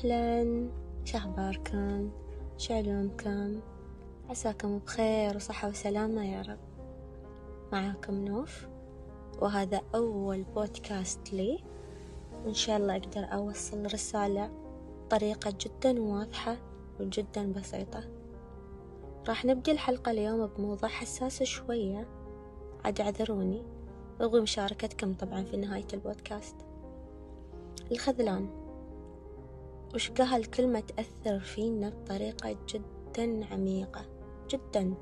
أهلا. 0.00 0.68
شخباركم 1.04 2.10
شعلومكم 2.58 3.60
عساكم 4.30 4.78
بخير 4.78 5.36
وصحة 5.36 5.68
وسلامة 5.68 6.24
يا 6.24 6.42
رب. 6.42 6.58
معاكم 7.72 8.14
نوف 8.14 8.68
وهذا 9.40 9.80
أول 9.94 10.42
بودكاست 10.42 11.32
لي. 11.32 11.64
وإن 12.44 12.54
شاء 12.54 12.76
الله 12.76 12.96
أقدر 12.96 13.24
أوصل 13.24 13.86
رسالة 13.86 14.50
بطريقة 15.06 15.54
جدا 15.60 16.02
واضحة 16.02 16.56
وجدا 17.00 17.52
بسيطة. 17.52 18.04
راح 19.28 19.44
نبدي 19.44 19.72
الحلقة 19.72 20.10
اليوم 20.10 20.46
بموضوع 20.46 20.88
حساس 20.88 21.42
شوية. 21.42 22.08
عاد 22.84 23.00
اعذروني. 23.00 23.62
أبغي 24.20 24.40
مشاركتكم 24.40 25.14
طبعا 25.14 25.44
في 25.44 25.56
نهاية 25.56 25.86
البودكاست. 25.92 26.56
الخذلان. 27.92 28.59
وش 29.94 30.10
هالكلمة 30.20 30.80
تأثر 30.80 31.40
فينا 31.40 31.88
بطريقة 31.90 32.56
جدا 32.68 33.46
عميقة 33.52 34.06
جدا. 34.50 34.94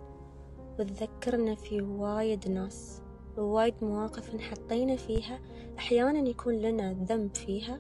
وتذكرنا 0.78 1.55
في 1.55 1.83
وايد 1.83 2.48
ناس 2.48 3.02
ووايد 3.38 3.74
مواقف 3.83 4.34
انحطينا 4.34 4.97
فيها 4.97 5.41
أحيانا 5.78 6.28
يكون 6.28 6.55
لنا 6.55 6.92
ذنب 6.92 7.34
فيها 7.34 7.78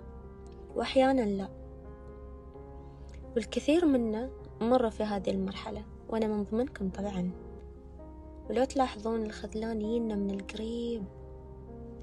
وأحيانا 0.76 1.22
لا. 1.22 1.48
والكثير 3.36 3.86
منا 3.86 4.30
مر 4.60 4.90
في 4.90 5.02
هذه 5.02 5.30
المرحلة 5.30 5.84
وأنا 6.08 6.26
من 6.26 6.42
ضمنكم 6.42 6.90
طبعا. 6.90 7.30
ولو 8.50 8.64
تلاحظون 8.64 9.22
الخذلان 9.22 9.80
يجينا 9.80 10.14
من 10.14 10.30
القريب 10.30 11.04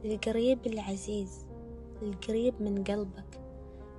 القريب 0.05 0.67
العزيز 0.67 1.45
القريب 2.01 2.61
من 2.61 2.83
قلبك. 2.83 3.44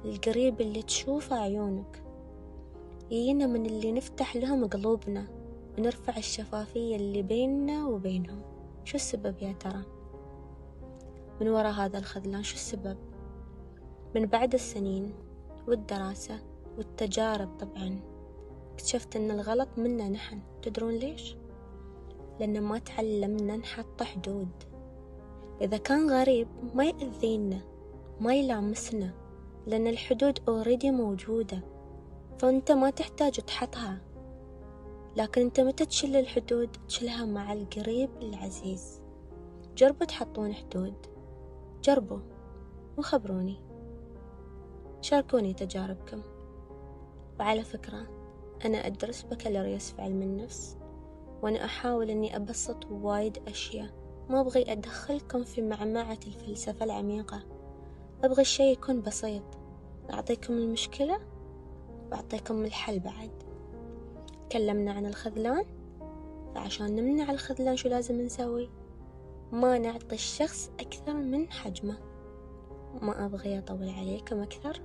القريب 0.07 0.61
اللي 0.61 0.83
تشوفه 0.83 1.37
عيونك 1.37 2.03
يجينا 3.11 3.47
من 3.47 3.67
اللي 3.67 3.93
نفتح 3.93 4.37
لهم 4.37 4.67
قلوبنا 4.67 5.27
ونرفع 5.79 6.17
الشفافية 6.17 6.97
اللي 6.97 7.23
بيننا 7.23 7.87
وبينهم 7.87 8.43
شو 8.85 8.95
السبب 8.95 9.35
يا 9.43 9.53
ترى؟ 9.53 9.83
من 11.41 11.49
وراء 11.49 11.73
هذا 11.73 11.99
الخذلان 11.99 12.43
شو 12.43 12.55
السبب؟ 12.55 12.97
من 14.15 14.27
بعد 14.27 14.55
السنين 14.55 15.13
والدراسة 15.69 16.39
والتجارب 16.79 17.49
طبعا 17.59 18.01
اكتشفت 18.75 19.17
إن 19.17 19.31
الغلط 19.31 19.69
منا 19.77 20.09
نحن 20.09 20.41
تدرون 20.63 20.95
ليش؟ 20.95 21.37
لأن 22.41 22.61
ما 22.61 22.79
تعلمنا 22.79 23.57
نحط 23.57 24.03
حدود 24.03 24.49
إذا 25.61 25.77
كان 25.77 26.11
غريب 26.11 26.49
ما 26.75 26.85
يأذينا 26.85 27.61
ما 28.21 28.35
يلامسنا 28.35 29.26
لأن 29.67 29.87
الحدود 29.87 30.39
أوريدي 30.49 30.91
موجودة 30.91 31.61
فأنت 32.39 32.73
ما 32.73 32.91
تحتاج 32.91 33.33
تحطها. 33.33 33.99
لكن 35.17 35.41
أنت 35.41 35.61
متى 35.61 35.87
تشيل 35.87 36.17
الحدود؟ 36.17 36.77
تشيلها 36.89 37.25
مع 37.25 37.53
القريب 37.53 38.11
العزيز. 38.23 39.01
جربوا 39.77 40.07
تحطون 40.07 40.55
حدود. 40.55 40.95
جربوا 41.85 42.21
وخبروني. 42.99 43.61
شاركوني 45.01 45.55
تجاربكم. 45.55 46.23
وعلى 47.41 47.65
فكرة 47.65 48.07
أنا 48.65 48.87
أدرس 48.87 49.23
بكالوريوس 49.23 49.91
في 49.91 50.03
علم 50.03 50.23
النفس 50.23 50.77
وأنا 51.43 51.65
أحاول 51.65 52.11
أني 52.11 52.37
أبسط 52.37 52.87
وايد 52.91 53.39
أشياء. 53.49 53.91
ما 54.31 54.41
أبغي 54.41 54.73
أدخلكم 54.73 55.45
في 55.45 55.63
معمعة 55.63 56.19
الفلسفة 56.27 56.85
العميقة. 56.85 57.56
أبغى 58.25 58.43
الشي 58.43 58.73
يكون 58.73 59.03
بسيط. 59.03 59.43
أعطيكم 60.11 60.53
المشكلة؟ 60.53 61.19
وأعطيكم 62.11 62.65
الحل 62.65 62.99
بعد. 62.99 63.31
تكلمنا 64.49 64.93
عن 64.93 65.07
الخذلان؟ 65.07 65.65
فعشان 66.55 66.97
نمنع 66.97 67.31
الخذلان 67.31 67.77
شو 67.77 67.89
لازم 67.89 68.21
نسوي؟ 68.21 68.71
ما 69.53 69.79
نعطي 69.79 70.15
الشخص 70.15 70.71
أكثر 70.81 71.15
من 71.15 71.53
حجمه. 71.53 71.99
ما 73.03 73.27
أبغي 73.27 73.59
أطول 73.59 73.89
عليكم 73.89 74.41
أكثر. 74.41 74.81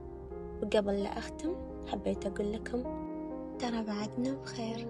وقبل 0.63 1.03
لا 1.03 1.17
أختم 1.17 1.55
حبيت 1.87 2.25
أقول 2.25 2.53
لكم 2.53 2.83
ترى 3.59 3.83
بعدنا 3.83 4.33
بخير. 4.33 4.87